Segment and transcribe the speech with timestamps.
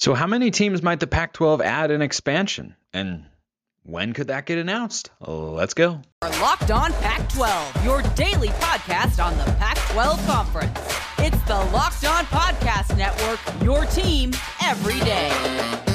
[0.00, 2.74] So, how many teams might the Pac 12 add in expansion?
[2.94, 3.26] And
[3.82, 5.10] when could that get announced?
[5.20, 6.00] Let's go.
[6.40, 10.78] Locked on Pac 12, your daily podcast on the Pac 12 Conference.
[11.18, 14.32] It's the Locked On Podcast Network, your team
[14.62, 15.89] every day.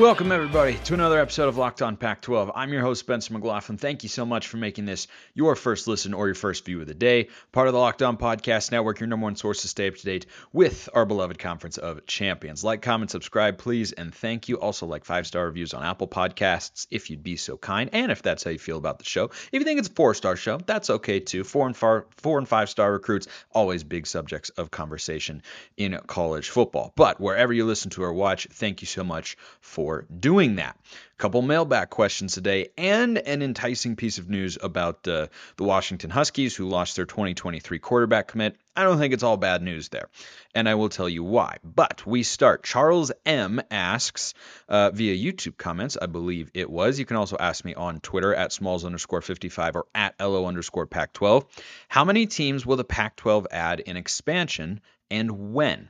[0.00, 2.52] Welcome, everybody, to another episode of Locked On Pac 12.
[2.54, 3.76] I'm your host, Spencer McLaughlin.
[3.76, 6.86] Thank you so much for making this your first listen or your first view of
[6.86, 7.28] the day.
[7.52, 10.02] Part of the Locked On Podcast Network, your number one source to stay up to
[10.02, 10.24] date
[10.54, 12.64] with our beloved Conference of Champions.
[12.64, 14.58] Like, comment, subscribe, please, and thank you.
[14.58, 18.22] Also, like five star reviews on Apple Podcasts if you'd be so kind, and if
[18.22, 19.24] that's how you feel about the show.
[19.26, 21.44] If you think it's a four star show, that's okay too.
[21.44, 25.42] Four and, far, four and five star recruits, always big subjects of conversation
[25.76, 26.90] in college football.
[26.96, 30.76] But wherever you listen to or watch, thank you so much for doing that.
[30.76, 36.10] A couple mailback questions today, and an enticing piece of news about uh, the Washington
[36.10, 38.56] Huskies who lost their 2023 quarterback commit.
[38.74, 40.08] I don't think it's all bad news there,
[40.54, 41.58] and I will tell you why.
[41.62, 42.62] But we start.
[42.62, 44.34] Charles M asks
[44.68, 46.98] uh, via YouTube comments, I believe it was.
[46.98, 50.86] You can also ask me on Twitter at smalls underscore 55 or at LO underscore
[50.86, 51.44] Pac 12.
[51.88, 55.88] How many teams will the Pac 12 add in expansion and when?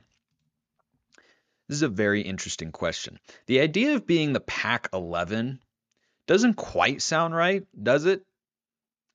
[1.71, 3.17] This is a very interesting question.
[3.45, 5.61] The idea of being the Pac 11
[6.27, 8.25] doesn't quite sound right, does it?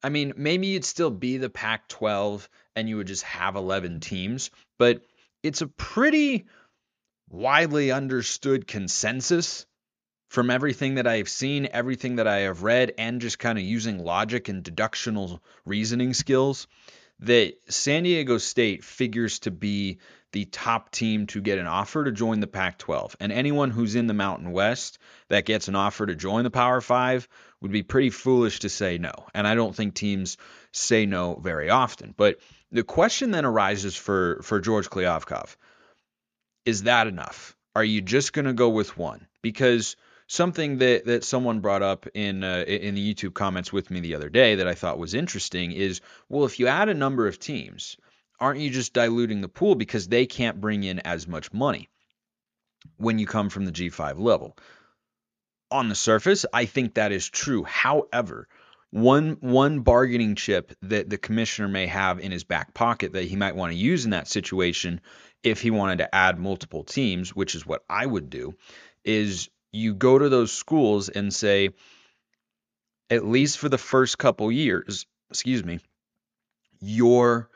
[0.02, 4.00] I mean, maybe you'd still be the Pac 12 and you would just have 11
[4.00, 5.02] teams, but
[5.42, 6.46] it's a pretty
[7.28, 9.66] widely understood consensus
[10.30, 13.98] from everything that I've seen, everything that I have read, and just kind of using
[14.02, 16.68] logic and deductional reasoning skills
[17.20, 19.98] that San Diego State figures to be
[20.32, 23.16] the top team to get an offer to join the Pac 12.
[23.20, 26.80] And anyone who's in the Mountain West that gets an offer to join the Power
[26.80, 27.26] Five
[27.60, 29.12] would be pretty foolish to say no.
[29.34, 30.36] And I don't think teams
[30.72, 32.12] say no very often.
[32.16, 32.38] But
[32.70, 35.56] the question then arises for, for George Kliavkoff
[36.66, 37.56] is that enough?
[37.74, 39.26] Are you just going to go with one?
[39.40, 44.00] Because something that that someone brought up in uh, in the YouTube comments with me
[44.00, 47.26] the other day that I thought was interesting is well if you add a number
[47.26, 47.96] of teams
[48.40, 51.88] aren't you just diluting the pool because they can't bring in as much money
[52.96, 54.56] when you come from the G5 level?
[55.70, 57.64] On the surface, I think that is true.
[57.64, 58.48] However,
[58.90, 63.34] one one bargaining chip that the commissioner may have in his back pocket that he
[63.36, 65.00] might want to use in that situation
[65.42, 68.54] if he wanted to add multiple teams, which is what I would do,
[69.04, 71.70] is you go to those schools and say
[73.10, 75.78] at least for the first couple years, excuse me,
[76.80, 77.48] your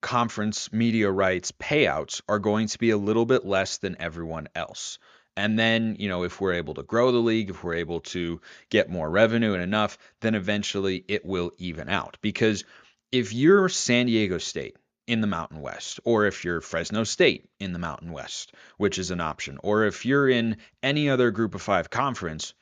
[0.00, 4.98] conference media rights payouts are going to be a little bit less than everyone else.
[5.36, 8.40] And then, you know, if we're able to grow the league, if we're able to
[8.68, 12.18] get more revenue and enough, then eventually it will even out.
[12.20, 12.64] Because
[13.10, 14.76] if you're San Diego State
[15.06, 19.10] in the Mountain West, or if you're Fresno State in the Mountain West, which is
[19.10, 22.54] an option, or if you're in any other group of five conference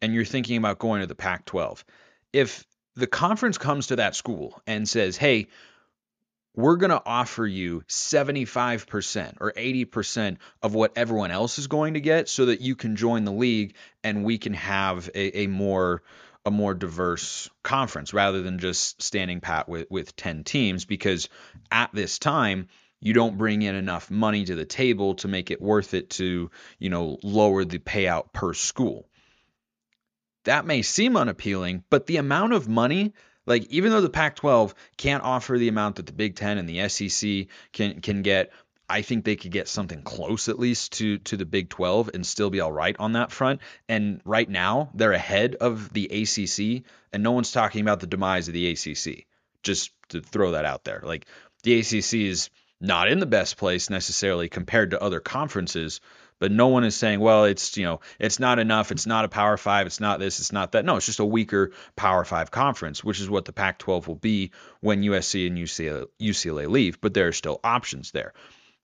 [0.00, 1.84] and you're thinking about going to the Pac 12,
[2.32, 5.48] if the conference comes to that school and says, hey,
[6.54, 12.00] we're going to offer you 75% or 80% of what everyone else is going to
[12.00, 16.02] get so that you can join the league and we can have a, a more
[16.44, 21.28] a more diverse conference rather than just standing pat with, with 10 teams because
[21.70, 22.68] at this time
[23.00, 26.50] you don't bring in enough money to the table to make it worth it to
[26.78, 29.08] you know lower the payout per school.
[30.44, 33.12] That may seem unappealing but the amount of money
[33.46, 36.88] like even though the Pac-12 can't offer the amount that the Big Ten and the
[36.88, 38.52] SEC can can get,
[38.92, 42.26] I think they could get something close at least to to the Big 12 and
[42.26, 43.62] still be all right on that front.
[43.88, 48.48] And right now they're ahead of the ACC, and no one's talking about the demise
[48.48, 49.24] of the ACC.
[49.62, 51.24] Just to throw that out there, like
[51.62, 52.50] the ACC is
[52.82, 56.00] not in the best place necessarily compared to other conferences,
[56.38, 58.92] but no one is saying, well, it's you know, it's not enough.
[58.92, 59.86] It's not a Power Five.
[59.86, 60.38] It's not this.
[60.38, 60.84] It's not that.
[60.84, 64.50] No, it's just a weaker Power Five conference, which is what the Pac-12 will be
[64.80, 67.00] when USC and UCLA, UCLA leave.
[67.00, 68.34] But there are still options there.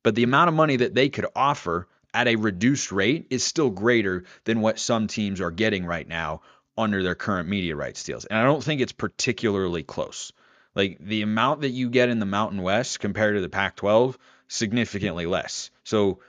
[0.03, 3.71] But the amount of money that they could offer at a reduced rate is still
[3.71, 6.43] greater than what some teams are getting right now
[6.77, 8.25] under their current media rights deals.
[8.25, 10.33] And I don't think it's particularly close.
[10.75, 14.17] Like the amount that you get in the Mountain West compared to the Pac 12,
[14.47, 15.71] significantly less.
[15.85, 16.21] So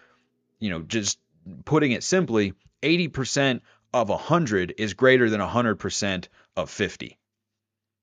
[0.60, 1.20] you know, just
[1.66, 3.62] putting it simply, 80%
[3.94, 7.18] of 100 is greater than 100% of 50.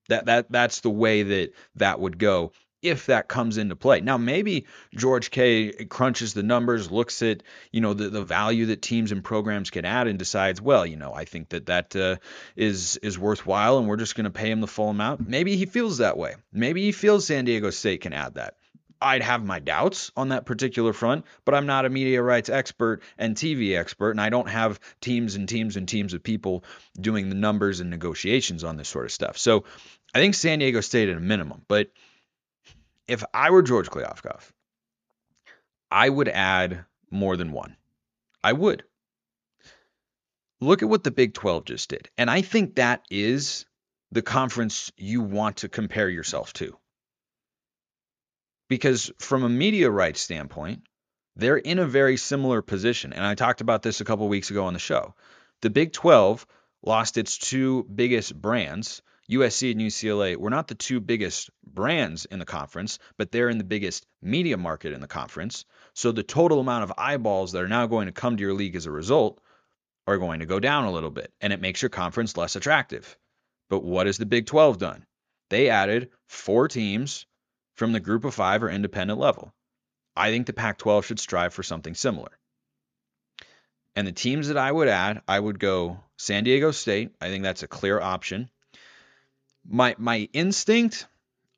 [0.08, 2.52] That that that's the way that that would go.
[2.82, 4.00] If that comes into play.
[4.00, 7.42] Now, maybe George K crunches the numbers, looks at
[7.72, 10.96] you know the, the value that teams and programs can add, and decides, well, you
[10.96, 12.16] know, I think that that uh,
[12.54, 15.28] is is worthwhile, and we're just going to pay him the full amount.
[15.28, 16.34] Maybe he feels that way.
[16.52, 18.54] Maybe he feels San Diego State can add that.
[19.00, 23.02] I'd have my doubts on that particular front, but I'm not a media rights expert
[23.18, 26.64] and TV expert, and I don't have teams and teams and teams of people
[26.98, 29.36] doing the numbers and negotiations on this sort of stuff.
[29.36, 29.64] So
[30.14, 31.90] I think San Diego State at a minimum, but
[33.08, 34.52] if I were George Kliavkoff,
[35.90, 37.76] I would add more than one.
[38.42, 38.84] I would.
[40.60, 42.08] Look at what the Big 12 just did.
[42.16, 43.66] And I think that is
[44.10, 46.76] the conference you want to compare yourself to.
[48.68, 50.82] Because from a media rights standpoint,
[51.36, 53.12] they're in a very similar position.
[53.12, 55.14] And I talked about this a couple weeks ago on the show.
[55.60, 56.46] The Big 12
[56.82, 62.38] lost its two biggest brands USC and UCLA were not the two biggest brands in
[62.38, 65.64] the conference, but they're in the biggest media market in the conference.
[65.94, 68.76] So the total amount of eyeballs that are now going to come to your league
[68.76, 69.40] as a result
[70.06, 73.16] are going to go down a little bit, and it makes your conference less attractive.
[73.68, 75.04] But what has the Big 12 done?
[75.50, 77.26] They added four teams
[77.74, 79.52] from the group of five or independent level.
[80.14, 82.38] I think the Pac 12 should strive for something similar.
[83.96, 87.16] And the teams that I would add, I would go San Diego State.
[87.20, 88.50] I think that's a clear option
[89.68, 91.06] my my instinct,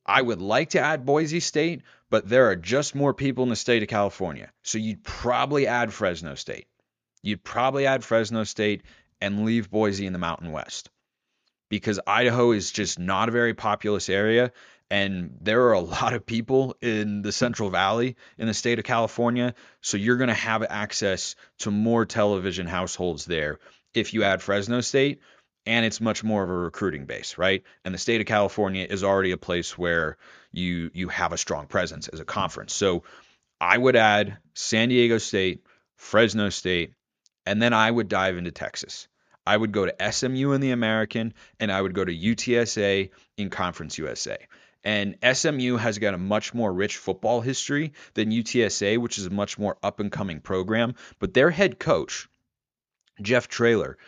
[0.05, 3.57] I would like to add Boise State, but there are just more people in the
[3.57, 4.51] state of California.
[4.63, 6.67] So you'd probably add Fresno State.
[7.23, 8.83] You'd probably add Fresno State
[9.21, 10.91] and leave Boise in the Mountain West.
[11.69, 14.53] Because Idaho is just not a very populous area
[14.91, 18.85] and there are a lot of people in the Central Valley in the state of
[18.85, 23.59] California, so you're going to have access to more television households there
[23.95, 25.21] if you add Fresno State
[25.69, 27.63] and it's much more of a recruiting base, right?
[27.85, 30.17] And the state of California is already a place where
[30.51, 32.73] you you have a strong presence as a conference.
[32.73, 33.05] So
[33.61, 35.67] I would add San Diego State,
[35.97, 36.95] Fresno State,
[37.45, 39.09] and then I would dive into Texas.
[39.47, 43.51] I would go to SMU in the American and I would go to UTSA in
[43.51, 44.39] Conference USA.
[44.85, 49.31] And SMU has got a much more rich football history than UTSA, which is a
[49.31, 50.95] much more up and coming program.
[51.19, 52.27] But their head coach,
[53.21, 53.99] Jeff Traylor,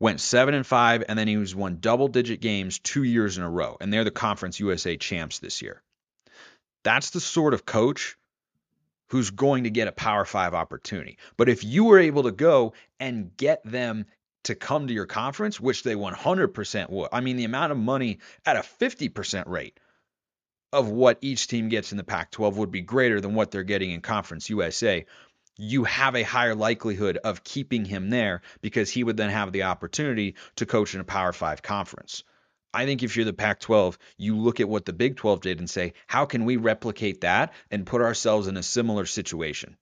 [0.00, 3.44] went seven and five, and then he was won double digit games two years in
[3.44, 5.82] a row, and they're the Conference USA champs this year.
[6.84, 8.16] That's the sort of coach
[9.08, 11.18] who's going to get a Power Five opportunity.
[11.36, 14.06] But if you were able to go and get them
[14.44, 18.18] to come to your conference, which they 100% would, I mean, the amount of money
[18.44, 19.78] at a 50% rate
[20.72, 23.64] of what each team gets in the Pac 12 would be greater than what they're
[23.64, 25.06] getting in Conference USA
[25.56, 29.64] you have a higher likelihood of keeping him there because he would then have the
[29.64, 32.24] opportunity to coach in a Power Five conference.
[32.74, 35.58] I think if you're the Pac 12, you look at what the Big 12 did
[35.60, 39.76] and say, how can we replicate that and put ourselves in a similar situation?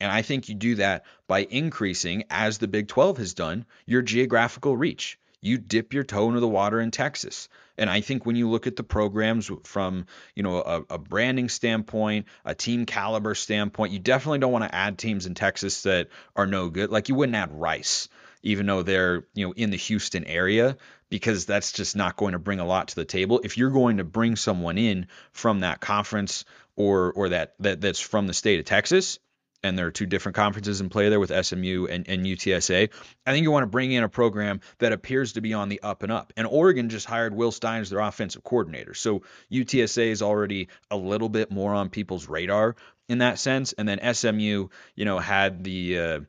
[0.00, 4.02] And I think you do that by increasing, as the Big 12 has done, your
[4.02, 7.48] geographical reach you dip your toe into the water in Texas.
[7.80, 11.48] And I think when you look at the programs from, you know, a, a, branding
[11.48, 16.08] standpoint, a team caliber standpoint, you definitely don't want to add teams in Texas that
[16.36, 16.90] are no good.
[16.90, 18.08] Like you wouldn't add Rice,
[18.42, 20.76] even though they're, you know, in the Houston area,
[21.08, 23.40] because that's just not going to bring a lot to the table.
[23.42, 26.44] If you're going to bring someone in from that conference
[26.76, 29.18] or or that, that that's from the state of Texas,
[29.62, 32.90] and there are two different conferences in play there with SMU and, and UTSA.
[33.26, 35.80] I think you want to bring in a program that appears to be on the
[35.82, 36.32] up and up.
[36.36, 38.94] And Oregon just hired Will Stein as their offensive coordinator.
[38.94, 42.76] So UTSA is already a little bit more on people's radar
[43.08, 43.72] in that sense.
[43.72, 46.20] And then SMU, you know, had the uh,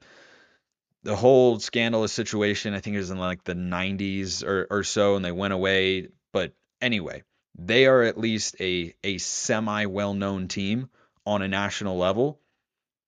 [1.04, 2.74] the whole scandalous situation.
[2.74, 6.10] I think it was in like the 90s or, or so, and they went away.
[6.34, 7.24] But anyway,
[7.58, 10.90] they are at least a a semi well known team
[11.26, 12.41] on a national level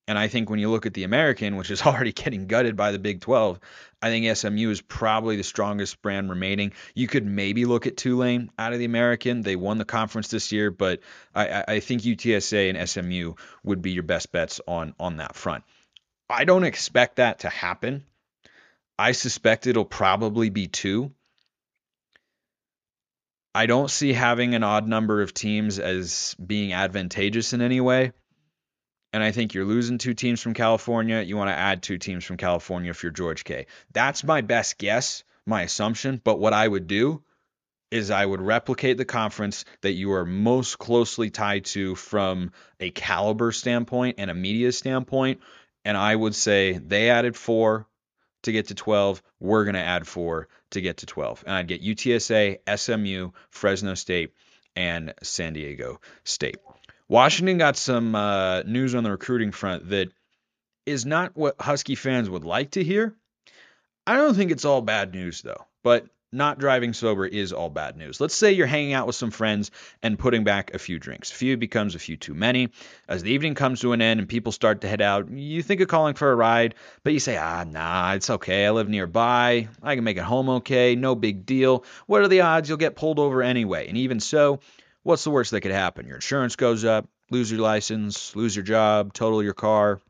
[0.08, 2.92] and I think when you look at the American, which is already getting gutted by
[2.92, 3.60] the Big 12,
[4.02, 6.74] I think SMU is probably the strongest brand remaining.
[6.94, 9.42] You could maybe look at Tulane out of the American.
[9.42, 11.00] They won the conference this year, but
[11.34, 15.64] I, I think UTSA and SMU would be your best bets on on that front.
[16.30, 18.04] I don't expect that to happen.
[19.00, 21.12] I suspect it'll probably be two.
[23.56, 28.12] I don't see having an odd number of teams as being advantageous in any way
[29.14, 31.22] and I think you're losing two teams from California.
[31.22, 33.68] You want to add two teams from California if you're George K.
[33.94, 36.20] That's my best guess, my assumption.
[36.22, 37.24] But what I would do
[37.92, 42.90] is I would replicate the conference that you are most closely tied to from a
[42.90, 45.42] caliber standpoint and a media standpoint.
[45.86, 47.88] And I would say they added four
[48.44, 49.22] to get to 12.
[49.40, 51.44] We're going to add four to get to 12.
[51.46, 54.34] And I'd get UTSA, SMU, Fresno State,
[54.76, 56.58] and San Diego State.
[57.14, 60.12] Washington got some uh, news on the recruiting front that
[60.88, 63.14] is not what Husky fans would like to hear.
[64.08, 67.98] I don't think it's all bad news, though, but not driving sober is all bad
[67.98, 68.20] news.
[68.20, 69.70] Let's say you're hanging out with some friends
[70.02, 71.32] and putting back a few drinks.
[71.32, 72.70] A few becomes a few too many.
[73.08, 75.82] As the evening comes to an end and people start to head out, you think
[75.82, 78.66] of calling for a ride, but you say, ah, nah, it's okay.
[78.66, 79.68] I live nearby.
[79.84, 80.96] I can make it home okay.
[80.96, 81.86] No big deal.
[82.08, 83.88] What are the odds you'll get pulled over anyway?
[83.88, 84.62] And even so,
[85.04, 86.08] what's the worst that could happen?
[86.08, 90.02] Your insurance goes up, lose your license, lose your job, total your car,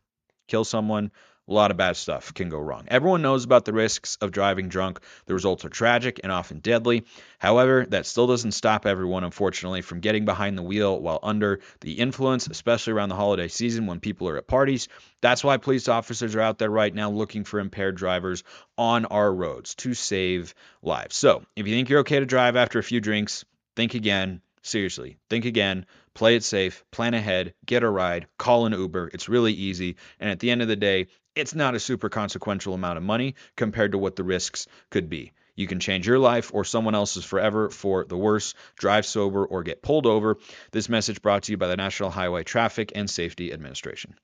[0.48, 1.12] kill someone
[1.48, 2.86] a lot of bad stuff can go wrong.
[2.88, 5.00] Everyone knows about the risks of driving drunk.
[5.26, 7.04] The results are tragic and often deadly.
[7.38, 11.94] However, that still doesn't stop everyone, unfortunately, from getting behind the wheel while under the
[11.94, 14.88] influence, especially around the holiday season when people are at parties.
[15.20, 18.44] That's why police officers are out there right now looking for impaired drivers
[18.78, 21.16] on our roads to save lives.
[21.16, 23.44] So, if you think you're okay to drive after a few drinks,
[23.76, 24.42] think again.
[24.64, 29.12] Seriously, think again, play it safe, plan ahead, get a ride, call an Uber.
[29.14, 29.98] It's really easy.
[30.22, 33.36] And at the end of the day, it's not a super consequential amount of money
[33.58, 35.34] compared to what the risks could be.
[35.56, 38.54] You can change your life or someone else's forever for the worse.
[38.78, 40.38] Drive sober or get pulled over.
[40.72, 44.16] This message brought to you by the National Highway Traffic and Safety Administration.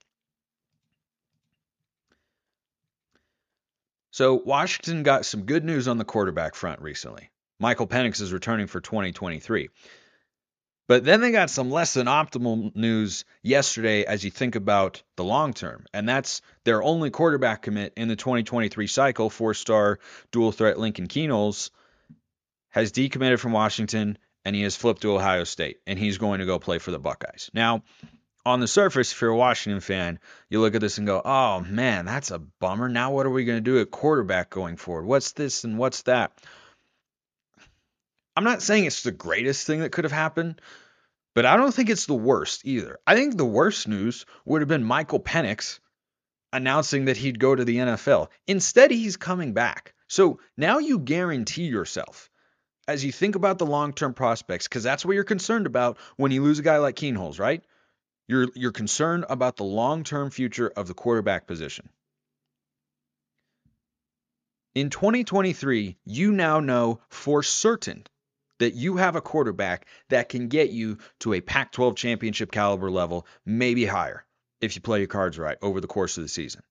[4.12, 7.30] So, Washington got some good news on the quarterback front recently.
[7.60, 9.70] Michael Penix is returning for 2023.
[10.90, 15.24] But then they got some less than optimal news yesterday as you think about the
[15.24, 15.86] long term.
[15.94, 20.00] And that's their only quarterback commit in the 2023 cycle, four star
[20.32, 21.70] dual threat Lincoln Kienholz,
[22.70, 26.48] has decommitted from Washington and he has flipped to Ohio State and he's going to
[26.48, 27.52] go play for the Buckeyes.
[27.54, 27.84] Now,
[28.44, 30.20] on the surface, if you're a Washington fan,
[30.50, 32.90] you look at this and go, oh man, that's a bummer.
[32.90, 35.06] Now, what are we going to do at quarterback going forward?
[35.06, 36.32] What's this and what's that?
[38.36, 40.62] I'm not saying it's the greatest thing that could have happened,
[41.36, 43.00] but I don't think it's the worst either.
[43.06, 45.80] I think the worst news would have been Michael Penix
[46.52, 48.28] announcing that he'd go to the NFL.
[48.48, 49.94] Instead, he's coming back.
[50.08, 52.30] So now you guarantee yourself
[52.88, 56.42] as you think about the long-term prospects, because that's what you're concerned about when you
[56.42, 57.64] lose a guy like Kienholz, right?
[58.28, 61.90] You're you're concerned about the long-term future of the quarterback position.
[64.74, 68.06] In 2023, you now know for certain
[68.60, 72.92] that you have a quarterback that can get you to a Pac 12 championship caliber
[72.92, 74.26] level, maybe higher,
[74.62, 76.62] if you play your cards right over the course of the season.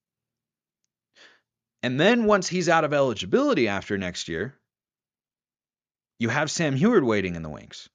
[1.81, 4.55] And then once he's out of eligibility after next year,
[6.19, 7.89] you have Sam Huard waiting in the wings.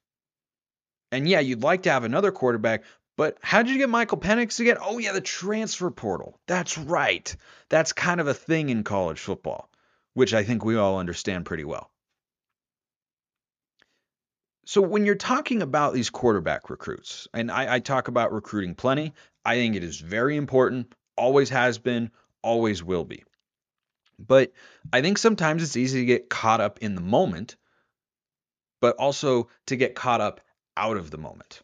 [1.13, 2.85] And yeah, you'd like to have another quarterback,
[3.17, 4.79] but how did you get Michael Penix again?
[4.81, 6.41] Oh, yeah, the transfer portal.
[6.49, 7.37] That's right.
[7.69, 9.71] That's kind of a thing in college football,
[10.15, 11.91] which I think we all understand pretty well.
[14.67, 19.13] So when you're talking about these quarterback recruits, and I, I, talk about recruiting plenty,
[19.45, 22.11] I think it is very important, always has been,
[22.43, 23.25] always will be.
[24.19, 24.53] But
[24.93, 27.57] I think sometimes it's easy to get caught up in the moment,
[28.81, 30.41] but also to get caught up
[30.77, 31.61] out of the moment.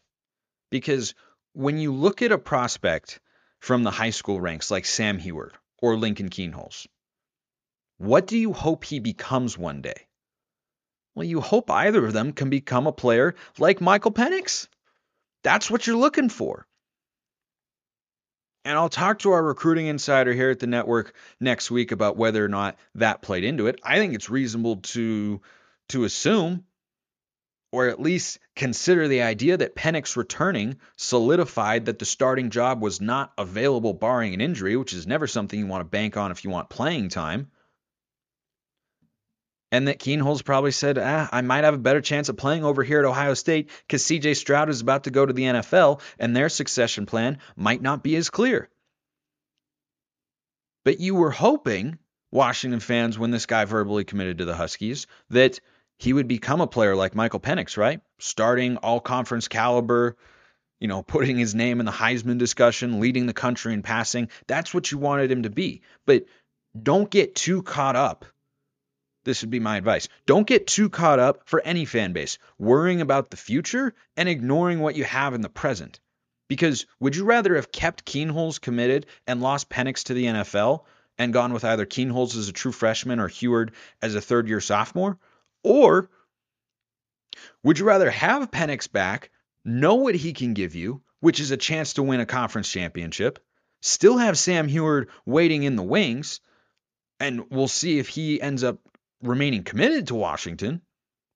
[0.69, 1.15] Because
[1.53, 3.19] when you look at a prospect
[3.59, 6.87] from the high school ranks like Sam Huard or Lincoln Kienholz,
[7.97, 10.07] what do you hope he becomes one day?
[11.15, 14.67] Well, you hope either of them can become a player like Michael Penix.
[15.43, 16.65] That's what you're looking for.
[18.63, 22.45] And I'll talk to our recruiting insider here at the network next week about whether
[22.45, 23.79] or not that played into it.
[23.83, 25.41] I think it's reasonable to
[25.89, 26.63] to assume
[27.71, 32.99] or at least consider the idea that Penix returning solidified that the starting job was
[32.99, 36.43] not available barring an injury, which is never something you want to bank on if
[36.43, 37.49] you want playing time
[39.71, 42.83] and that Kienholz probably said, ah, I might have a better chance of playing over
[42.83, 46.35] here at Ohio State because CJ Stroud is about to go to the NFL and
[46.35, 48.69] their succession plan might not be as clear.
[50.83, 51.99] But you were hoping,
[52.31, 55.59] Washington fans, when this guy verbally committed to the Huskies, that
[55.99, 58.01] he would become a player like Michael Penix, right?
[58.19, 60.17] Starting all conference caliber,
[60.79, 64.29] you know, putting his name in the Heisman discussion, leading the country in passing.
[64.47, 65.83] That's what you wanted him to be.
[66.05, 66.25] But
[66.81, 68.25] don't get too caught up
[69.23, 70.07] this would be my advice.
[70.25, 74.79] Don't get too caught up for any fan base, worrying about the future and ignoring
[74.79, 75.99] what you have in the present.
[76.47, 80.85] Because would you rather have kept Kienholz committed and lost Penix to the NFL
[81.17, 84.59] and gone with either Kienholz as a true freshman or Huard as a third year
[84.59, 85.17] sophomore?
[85.63, 86.09] Or
[87.63, 89.29] would you rather have Penix back,
[89.63, 93.39] know what he can give you, which is a chance to win a conference championship,
[93.81, 96.39] still have Sam Huard waiting in the wings,
[97.19, 98.79] and we'll see if he ends up
[99.21, 100.81] remaining committed to Washington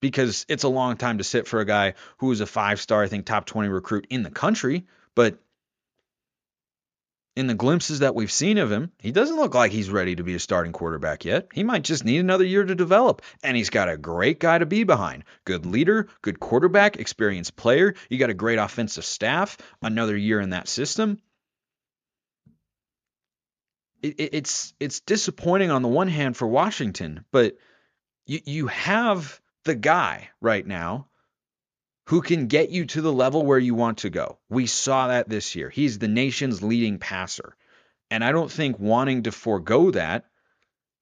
[0.02, 3.04] because it's a long time to sit for a guy who is a five star,
[3.04, 4.86] I think top 20 recruit in the country.
[5.16, 5.40] But
[7.36, 10.24] in the glimpses that we've seen of him, he doesn't look like he's ready to
[10.24, 11.48] be a starting quarterback yet.
[11.54, 13.22] He might just need another year to develop.
[13.44, 15.26] And he's got a great guy to be behind.
[15.44, 17.96] Good leader, good quarterback, experienced player.
[18.10, 21.20] You got a great offensive staff, another year in that system.
[24.02, 27.58] It, it, it's it's disappointing on the one hand for Washington, but
[28.26, 31.08] you you have the guy right now
[32.08, 34.38] who can get you to the level where you want to go.
[34.50, 35.70] We saw that this year.
[35.70, 37.56] He's the nation's leading passer.
[38.12, 40.26] And I don't think wanting to forego that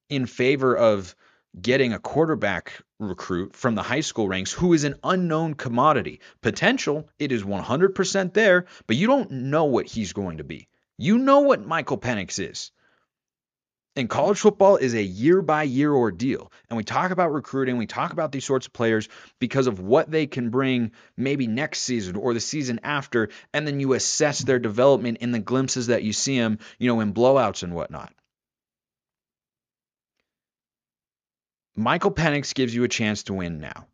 [0.09, 1.13] in favor of
[1.59, 6.21] getting a quarterback recruit from the high school ranks who is an unknown commodity.
[6.41, 10.67] Potential, it is 100% there, but you don't know what he's going to be.
[10.97, 12.71] You know what Michael Penix is.
[13.95, 16.51] And college football is a year by year ordeal.
[16.67, 19.07] And we talk about recruiting, we talk about these sorts of players
[19.37, 23.29] because of what they can bring maybe next season or the season after.
[23.53, 27.01] And then you assess their development in the glimpses that you see them, you know,
[27.01, 28.11] in blowouts and whatnot.
[31.75, 33.87] Michael Penix gives you a chance to win now.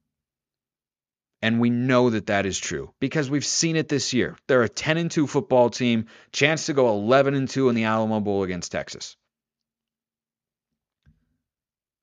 [1.41, 4.37] And we know that that is true because we've seen it this year.
[4.47, 7.85] They're a 10 and 2 football team, chance to go 11 and 2 in the
[7.85, 9.15] Alamo Bowl against Texas.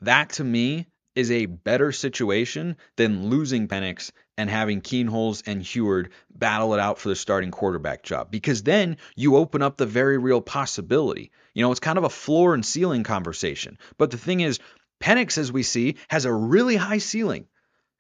[0.07, 0.87] That to me
[1.17, 7.01] is a better situation than losing Penix and having Kienholz and Huard battle it out
[7.01, 11.33] for the starting quarterback job because then you open up the very real possibility.
[11.55, 13.79] You know, it's kind of a floor and ceiling conversation.
[13.99, 14.61] But the thing is,
[15.03, 17.49] Penix, as we see, has a really high ceiling.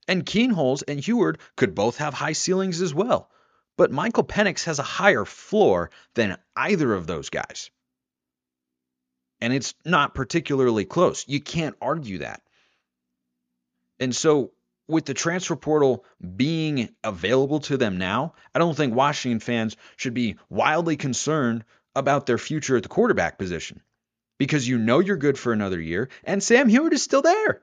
[0.06, 3.32] And Kienholz and Huard could both have high ceilings as well.
[3.76, 7.72] But Michael Penix has a higher floor than either of those guys
[9.40, 11.24] and it's not particularly close.
[11.28, 12.42] You can't argue that.
[13.98, 14.52] And so,
[14.88, 16.04] with the transfer portal
[16.36, 21.64] being available to them now, I don't think Washington fans should be wildly concerned
[21.94, 23.80] about their future at the quarterback position
[24.38, 27.62] because you know you're good for another year, and Sam Huard is still there.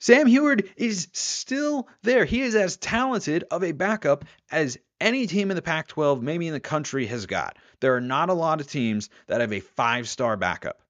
[0.00, 2.24] Sam Huard is still there.
[2.24, 6.46] He is as talented of a backup as any team in the Pac 12, maybe
[6.46, 7.56] in the country, has got.
[7.84, 10.80] There are not a lot of teams that have a five star backup.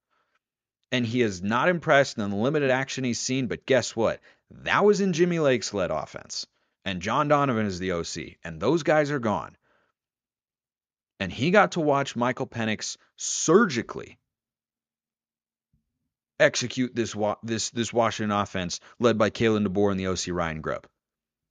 [0.92, 4.20] And he is not impressed in the limited action he's seen, but guess what?
[4.62, 6.46] That was in Jimmy Lake's led offense.
[6.84, 8.36] And John Donovan is the OC.
[8.44, 9.56] And those guys are gone.
[11.18, 14.16] And he got to watch Michael Penix surgically
[16.38, 20.86] execute this this this Washington offense led by Kalen DeBoer and the OC Ryan Grubb.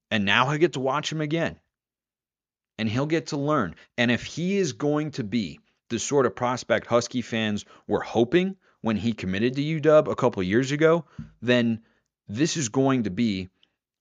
[0.10, 1.60] And now he'll get to watch him again.
[2.84, 3.76] And he'll get to learn.
[3.98, 8.58] And if he is going to be the sort of prospect Husky fans were hoping
[8.82, 11.06] when he committed to UW a couple years ago,
[11.42, 11.84] then
[12.28, 13.48] this is going to be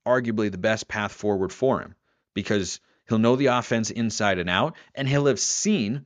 [0.04, 1.94] arguably the best path forward for him
[2.34, 6.04] because he'll know the offense inside and out and he'll have seen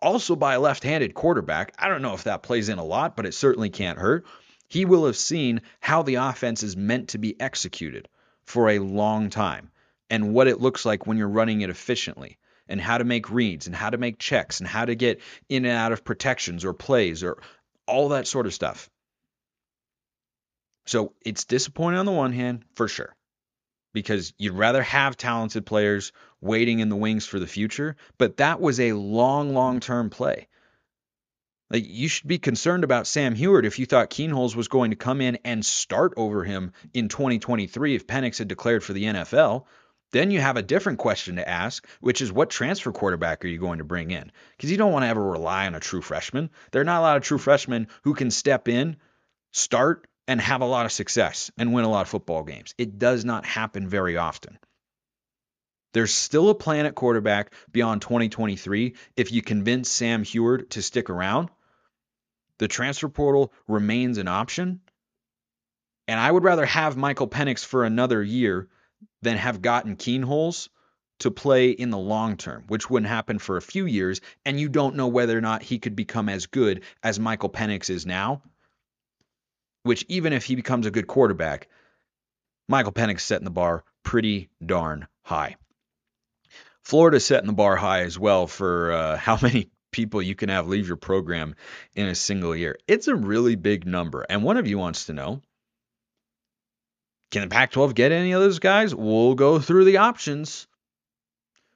[0.00, 1.74] also by a left-handed quarterback.
[1.78, 4.24] I don't know if that plays in a lot, but it certainly can't hurt.
[4.66, 8.08] He will have seen how the offense is meant to be executed
[8.46, 9.70] for a long time
[10.14, 13.66] and what it looks like when you're running it efficiently and how to make reads
[13.66, 16.72] and how to make checks and how to get in and out of protections or
[16.72, 17.38] plays or
[17.88, 18.88] all that sort of stuff.
[20.86, 23.16] So it's disappointing on the one hand, for sure,
[23.92, 28.60] because you'd rather have talented players waiting in the wings for the future, but that
[28.60, 30.46] was a long, long term play.
[31.70, 34.96] Like you should be concerned about Sam Huard if you thought Kienholz was going to
[34.96, 39.64] come in and start over him in 2023 if Penix had declared for the NFL.
[40.14, 43.58] Then you have a different question to ask, which is what transfer quarterback are you
[43.58, 44.30] going to bring in?
[44.56, 46.50] Because you don't want to ever rely on a true freshman.
[46.70, 48.96] There are not a lot of true freshmen who can step in,
[49.50, 52.76] start, and have a lot of success and win a lot of football games.
[52.78, 54.56] It does not happen very often.
[55.94, 61.10] There's still a plan at quarterback beyond 2023 if you convince Sam Huard to stick
[61.10, 61.48] around.
[62.58, 64.80] The transfer portal remains an option.
[66.06, 68.68] And I would rather have Michael Penix for another year
[69.22, 70.68] than have gotten Kienholz
[71.20, 74.68] to play in the long term, which wouldn't happen for a few years, and you
[74.68, 78.42] don't know whether or not he could become as good as Michael Penix is now.
[79.84, 81.68] Which, even if he becomes a good quarterback,
[82.68, 85.56] Michael Penix setting the bar pretty darn high.
[86.82, 90.66] Florida setting the bar high as well for uh, how many people you can have
[90.66, 91.54] leave your program
[91.94, 92.76] in a single year.
[92.88, 94.26] It's a really big number.
[94.28, 95.40] And one of you wants to know
[97.34, 98.94] can the Pac 12 get any of those guys?
[98.94, 100.68] We'll go through the options.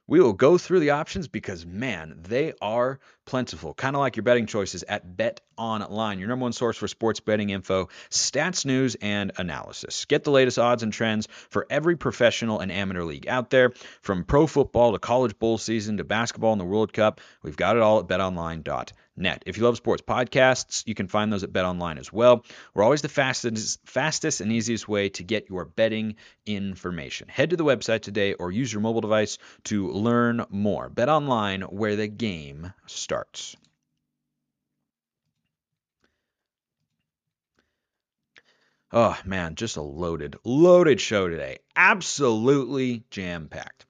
[0.07, 4.23] We will go through the options because, man, they are plentiful, kind of like your
[4.23, 8.95] betting choices at Bet Online, your number one source for sports betting info, stats, news,
[9.01, 10.05] and analysis.
[10.05, 14.23] Get the latest odds and trends for every professional and amateur league out there, from
[14.23, 17.19] pro football to college bowl season to basketball and the World Cup.
[17.43, 19.43] We've got it all at betonline.net net.
[19.45, 22.45] If you love sports podcasts, you can find those at BetOnline as well.
[22.73, 27.27] We're always the fastest, fastest and easiest way to get your betting information.
[27.27, 30.89] Head to the website today or use your mobile device to learn more.
[30.89, 33.55] Bet Online, where the game starts.
[38.91, 41.59] Oh man, just a loaded, loaded show today.
[41.75, 43.85] Absolutely jam packed.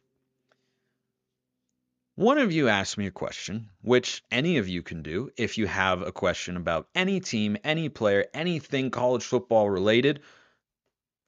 [2.19, 5.67] One of you asked me a question, which any of you can do if you
[5.67, 10.19] have a question about any team, any player, anything college football related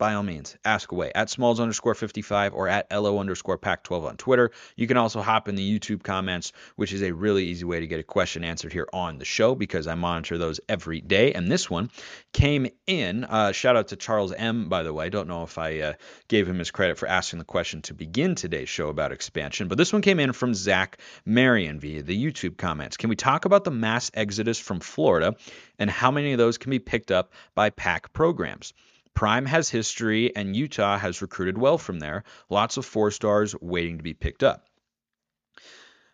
[0.01, 4.05] by all means, ask away at smalls underscore 55 or at LO underscore pac 12
[4.05, 4.49] on Twitter.
[4.75, 7.85] You can also hop in the YouTube comments, which is a really easy way to
[7.85, 11.33] get a question answered here on the show because I monitor those every day.
[11.33, 11.91] And this one
[12.33, 13.25] came in.
[13.25, 15.05] Uh, shout out to Charles M, by the way.
[15.05, 15.93] I don't know if I uh,
[16.27, 19.77] gave him his credit for asking the question to begin today's show about expansion, but
[19.77, 22.97] this one came in from Zach Marion via the YouTube comments.
[22.97, 25.35] Can we talk about the mass exodus from Florida
[25.77, 28.73] and how many of those can be picked up by PAC programs?
[29.13, 32.23] Prime has history, and Utah has recruited well from there.
[32.49, 34.65] Lots of four stars waiting to be picked up.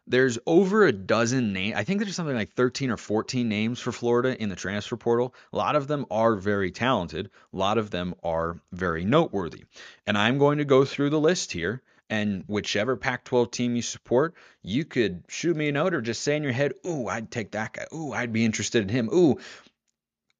[0.10, 1.75] There's over a dozen names.
[1.75, 5.36] I think there's something like 13 or 14 names for Florida in the transfer portal.
[5.51, 7.29] A lot of them are very talented.
[7.53, 9.65] A lot of them are very noteworthy.
[10.05, 11.81] And I'm going to go through the list here.
[12.10, 16.21] And whichever Pac 12 team you support, you could shoot me a note or just
[16.21, 17.86] say in your head, Ooh, I'd take that guy.
[17.93, 19.10] Ooh, I'd be interested in him.
[19.13, 19.38] Ooh,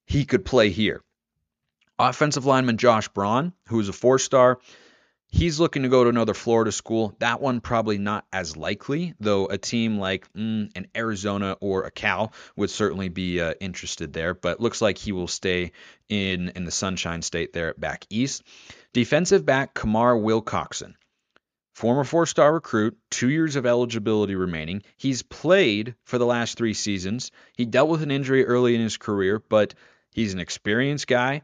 [0.06, 1.02] he could play here.
[1.98, 4.60] Offensive lineman Josh Braun, who is a four star,
[5.26, 7.14] he's looking to go to another Florida school.
[7.18, 11.90] That one probably not as likely, though a team like mm, an Arizona or a
[11.90, 14.34] Cal would certainly be uh, interested there.
[14.34, 15.72] But looks like he will stay
[16.08, 18.44] in in the Sunshine State there at back east.
[18.92, 20.94] Defensive back Kamar Wilcoxon.
[21.74, 24.82] Former four star recruit, two years of eligibility remaining.
[24.96, 27.30] He's played for the last three seasons.
[27.56, 29.74] He dealt with an injury early in his career, but
[30.12, 31.42] he's an experienced guy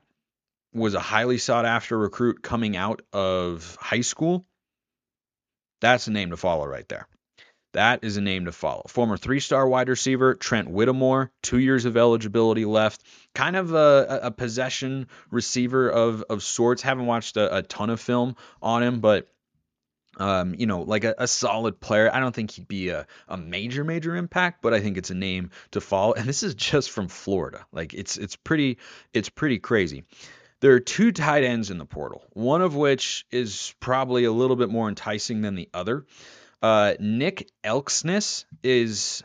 [0.75, 4.45] was a highly sought after recruit coming out of high school,
[5.81, 7.07] that's a name to follow right there.
[7.75, 8.85] That is a name to follow.
[8.89, 13.03] Former three star wide receiver Trent Whittemore, two years of eligibility left.
[13.35, 16.83] Kind of a, a possession receiver of, of sorts.
[16.83, 19.29] Haven't watched a, a ton of film on him, but
[20.19, 22.09] um, you know, like a, a, solid player.
[22.13, 25.15] I don't think he'd be a, a major, major impact, but I think it's a
[25.15, 26.13] name to follow.
[26.13, 27.67] And this is just from Florida.
[27.73, 28.79] Like it's it's pretty
[29.13, 30.05] it's pretty crazy.
[30.65, 34.57] There are two tight ends in the portal, one of which is probably a little
[34.57, 36.07] bit more enticing than the other.
[36.63, 39.23] Uh, Nick Elksnis is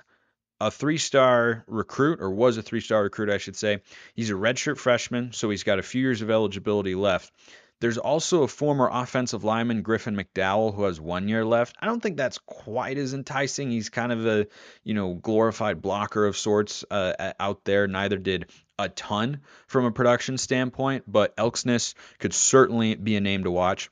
[0.59, 3.79] a three star recruit, or was a three star recruit, I should say.
[4.15, 7.31] He's a redshirt freshman, so he's got a few years of eligibility left.
[7.79, 11.77] There's also a former offensive lineman, Griffin McDowell, who has one year left.
[11.79, 13.71] I don't think that's quite as enticing.
[13.71, 14.47] He's kind of a,
[14.83, 17.87] you know, glorified blocker of sorts uh, out there.
[17.87, 23.43] Neither did a ton from a production standpoint, but Elksnis could certainly be a name
[23.43, 23.89] to watch.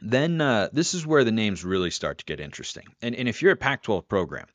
[0.00, 2.84] Then uh, this is where the names really start to get interesting.
[3.02, 4.46] And, and if you're a Pac 12 program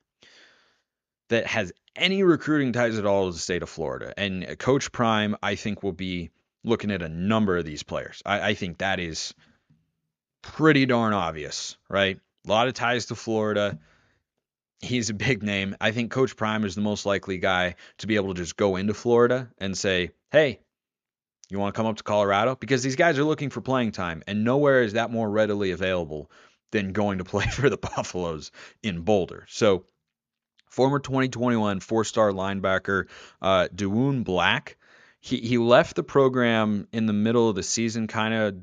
[1.30, 5.36] that has any recruiting ties at all to the state of Florida, and Coach Prime,
[5.42, 6.32] I think, will be
[6.64, 8.22] looking at a number of these players.
[8.26, 9.34] I, I think that is
[10.42, 12.20] pretty darn obvious, right?
[12.46, 13.80] A lot of ties to Florida.
[14.86, 15.76] He's a big name.
[15.82, 18.76] I think Coach Prime is the most likely guy to be able to just go
[18.76, 20.60] into Florida and say, hey,
[21.50, 22.56] you want to come up to Colorado?
[22.56, 26.32] Because these guys are looking for playing time, and nowhere is that more readily available
[26.72, 28.52] than going to play for the Buffaloes
[28.84, 29.46] in Boulder.
[29.50, 29.86] So,
[30.70, 33.08] former 2021 four star linebacker
[33.42, 34.78] uh, Diwun Black
[35.22, 38.56] he he left the program in the middle of the season kind of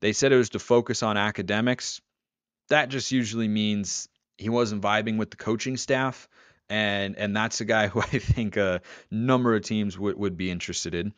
[0.00, 2.00] they said it was to focus on academics
[2.68, 4.08] that just usually means
[4.42, 6.28] he wasn't vibing with the coaching staff
[6.72, 10.50] and and that's a guy who I think a number of teams would, would be
[10.50, 11.12] interested in.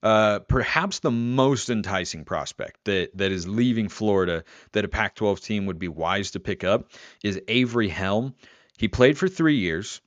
[0.00, 5.66] Uh, perhaps the most enticing prospect that that is leaving Florida that a Pac-12 team
[5.66, 6.90] would be wise to pick up
[7.24, 8.34] is Avery Helm.
[8.76, 10.00] He played for three years.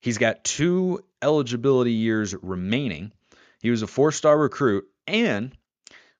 [0.00, 3.12] He's got two eligibility years remaining.
[3.60, 5.56] He was a four star recruit and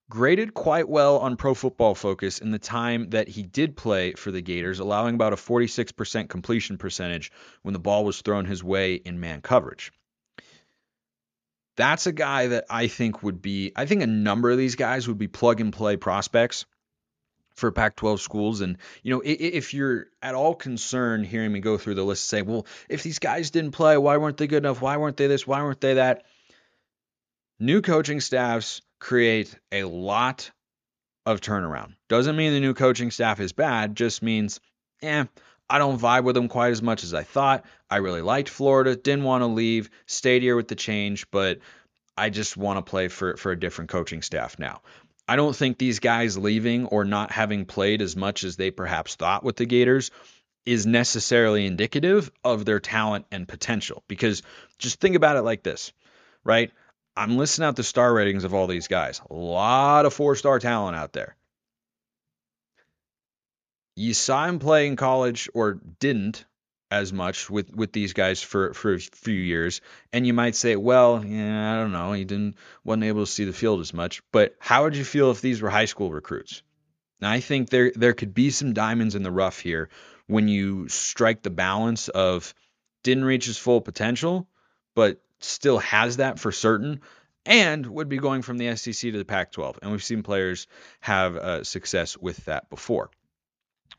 [0.08, 4.30] graded quite well on Pro Football Focus in the time that he did play for
[4.30, 8.94] the Gators, allowing about a 46% completion percentage when the ball was thrown his way
[8.94, 9.92] in man coverage.
[11.76, 15.08] That's a guy that I think would be, I think a number of these guys
[15.08, 16.64] would be plug and play prospects
[17.54, 18.60] for Pac 12 schools.
[18.60, 22.42] And, you know, if you're at all concerned hearing me go through the list, say,
[22.42, 24.80] well, if these guys didn't play, why weren't they good enough?
[24.80, 25.46] Why weren't they this?
[25.46, 26.24] Why weren't they that?
[27.58, 30.50] New coaching staffs create a lot
[31.24, 31.94] of turnaround.
[32.08, 34.60] Doesn't mean the new coaching staff is bad, just means,
[35.02, 35.24] eh,
[35.68, 37.64] I don't vibe with them quite as much as I thought.
[37.90, 41.58] I really liked Florida, didn't want to leave, stayed here with the change, but
[42.16, 44.82] I just want to play for, for a different coaching staff now.
[45.28, 49.16] I don't think these guys leaving or not having played as much as they perhaps
[49.16, 50.12] thought with the Gators
[50.64, 54.04] is necessarily indicative of their talent and potential.
[54.06, 54.42] Because
[54.78, 55.92] just think about it like this,
[56.44, 56.70] right?
[57.16, 59.20] I'm listing out the star ratings of all these guys.
[59.30, 61.36] A lot of four star talent out there.
[63.94, 66.44] You saw him play in college or didn't
[66.90, 69.80] as much with with these guys for for a few years
[70.12, 73.44] and you might say well yeah i don't know he didn't wasn't able to see
[73.44, 76.62] the field as much but how would you feel if these were high school recruits
[77.20, 79.88] now i think there there could be some diamonds in the rough here
[80.28, 82.54] when you strike the balance of
[83.02, 84.46] didn't reach his full potential
[84.94, 87.00] but still has that for certain
[87.46, 89.78] and would be going from the SEC to the Pac 12.
[89.82, 90.66] And we've seen players
[91.00, 93.10] have uh, success with that before.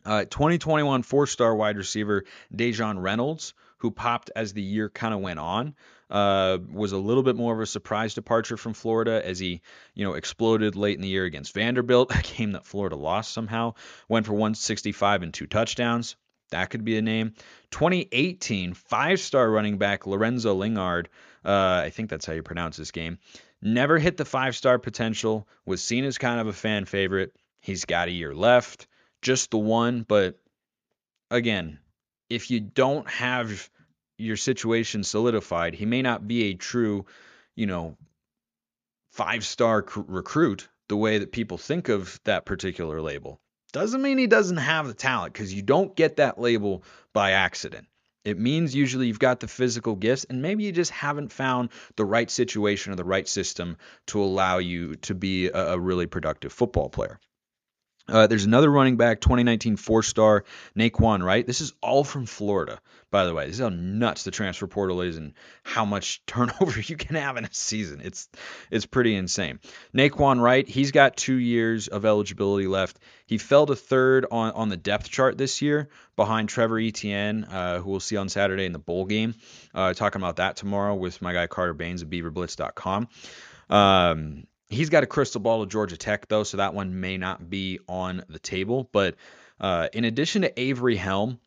[0.06, 2.23] Uh, 2021 four star wide receiver
[2.54, 5.76] Daejon Reynolds, who popped as the year kind of went on,
[6.10, 9.62] uh, was a little bit more of a surprise departure from Florida as he,
[9.93, 13.73] you know, exploded late in the year against Vanderbilt, a game that Florida lost somehow.
[14.08, 16.15] Went for 165 and two touchdowns.
[16.52, 17.34] That could be a name.
[17.72, 21.10] 2018 five star running back Lorenzo Lingard,
[21.44, 23.18] uh, I think that's how you pronounce this game,
[23.62, 27.36] never hit the five star potential, was seen as kind of a fan favorite.
[27.60, 28.88] He's got a year left
[29.22, 30.38] just the one, but
[31.32, 31.80] again,
[32.30, 33.70] if you don't have
[34.18, 37.06] your situation solidified, he may not be a true,
[37.56, 37.98] you know,
[39.12, 43.40] five star recruit the way that people think of that particular label.
[43.78, 47.86] Doesn't mean he doesn't have the talent because you don't get that label by accident.
[48.26, 52.04] It means usually you've got the physical gifts and maybe you just haven't found the
[52.04, 56.52] right situation or the right system to allow you to be a, a really productive
[56.52, 57.20] football player.
[58.10, 60.46] Uh, there's another running back, 2019 four star,
[60.78, 61.46] Naquan Wright.
[61.46, 62.80] This is all from Florida,
[63.12, 63.48] by the way.
[63.48, 67.38] This is how nuts the transfer portal is and how much turnover you can have
[67.38, 68.02] in a season.
[68.04, 68.30] It's
[68.72, 69.60] it's pretty insane.
[69.93, 72.98] Naquan Wright, he's got two years of eligibility left.
[73.26, 77.80] He fell to third on, on the depth chart this year behind Trevor Etienne, uh,
[77.80, 79.36] who we'll see on Saturday in the bowl game.
[79.74, 83.10] Uh, talking about that tomorrow with my guy Carter Baines of BeaverBlitz.com.
[83.70, 87.50] Um, He's got a crystal ball of Georgia Tech, though, so that one may not
[87.50, 88.90] be on the table.
[88.92, 89.16] But
[89.60, 91.40] uh, in addition to Avery Helm,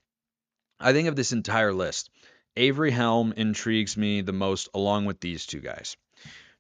[0.79, 2.11] I think of this entire list,
[2.57, 5.97] Avery Helm intrigues me the most, along with these two guys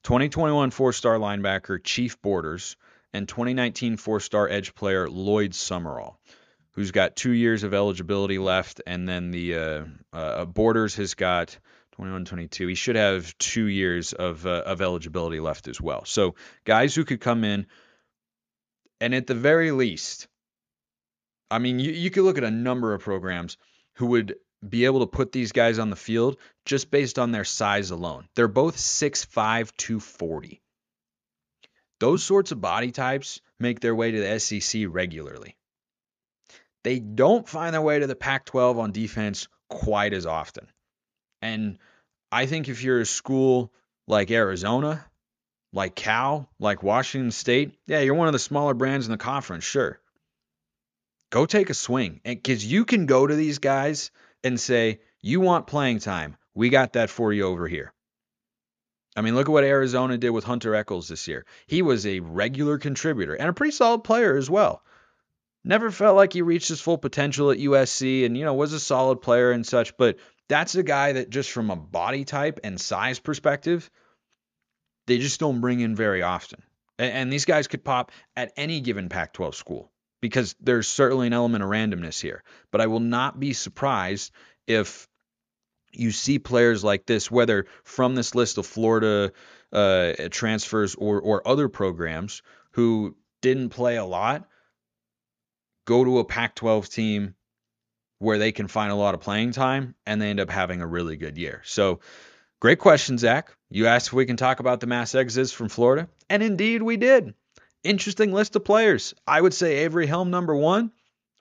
[0.05, 2.77] 2021 four star linebacker Chief Borders
[3.13, 6.19] and 2019 four star edge player Lloyd Summerall,
[6.73, 8.81] who's got two years of eligibility left.
[8.87, 11.59] And then the uh, uh, Borders has got
[12.01, 12.67] 21, 22.
[12.69, 16.07] He should have two years of uh, of eligibility left as well.
[16.07, 16.35] So
[16.65, 17.67] guys who could come in,
[19.03, 20.27] and at the very least,
[21.51, 23.59] I mean, you, you could look at a number of programs
[23.97, 24.37] who would
[24.67, 28.27] be able to put these guys on the field just based on their size alone.
[28.35, 30.63] They're both 6'5, 240.
[31.99, 35.55] Those sorts of body types make their way to the SEC regularly.
[36.83, 40.67] They don't find their way to the Pac 12 on defense quite as often.
[41.43, 41.79] And
[42.33, 43.73] I think if you're a school
[44.07, 45.05] like Arizona,
[45.73, 49.65] like Cal, like Washington State, yeah, you're one of the smaller brands in the conference,
[49.65, 50.01] sure.
[51.31, 52.21] Go take a swing.
[52.25, 54.11] And because you can go to these guys
[54.43, 56.37] and say, you want playing time.
[56.55, 57.93] We got that for you over here.
[59.17, 61.45] I mean, look at what Arizona did with Hunter Echols this year.
[61.67, 64.83] He was a regular contributor and a pretty solid player as well.
[65.65, 68.81] Never felt like he reached his full potential at USC and, you know, was a
[68.81, 70.17] solid player and such, but
[70.51, 73.89] that's a guy that just from a body type and size perspective,
[75.07, 76.61] they just don't bring in very often.
[76.99, 81.29] And, and these guys could pop at any given Pac 12 school because there's certainly
[81.29, 82.43] an element of randomness here.
[82.73, 84.33] But I will not be surprised
[84.67, 85.09] if
[85.93, 89.33] you see players like this, whether from this list of Florida
[89.73, 94.49] uh, transfers or, or other programs who didn't play a lot,
[95.87, 97.35] go to a Pac 12 team
[98.21, 100.87] where they can find a lot of playing time and they end up having a
[100.87, 101.63] really good year.
[101.65, 102.01] So,
[102.61, 103.57] great question, Zach.
[103.71, 106.97] You asked if we can talk about the mass exits from Florida, and indeed we
[106.97, 107.35] did.
[107.83, 109.15] Interesting list of players.
[109.27, 110.93] I would say Avery Helm number one.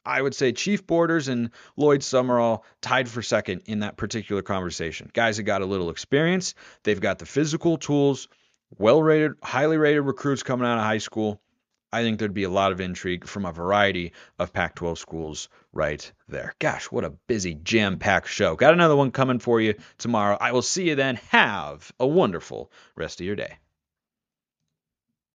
[0.05, 5.11] I would say Chief Borders and Lloyd Summerall tied for second in that particular conversation.
[5.13, 6.55] Guys have got a little experience.
[6.83, 8.29] They've got the physical tools,
[8.77, 11.41] well rated, highly rated recruits coming out of high school.
[11.91, 15.49] I think there'd be a lot of intrigue from a variety of Pac 12 schools
[15.73, 16.53] right there.
[16.59, 18.55] Gosh, what a busy, jam packed show.
[18.55, 20.37] Got another one coming for you tomorrow.
[20.39, 21.15] I will see you then.
[21.29, 23.57] Have a wonderful rest of your day.